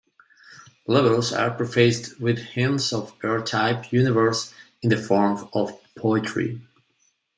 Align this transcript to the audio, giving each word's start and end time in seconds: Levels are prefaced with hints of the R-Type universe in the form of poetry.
Levels 0.87 1.31
are 1.31 1.51
prefaced 1.51 2.19
with 2.19 2.39
hints 2.39 2.91
of 2.91 3.13
the 3.21 3.27
R-Type 3.27 3.93
universe 3.93 4.51
in 4.81 4.89
the 4.89 4.97
form 4.97 5.47
of 5.53 5.79
poetry. 5.93 6.59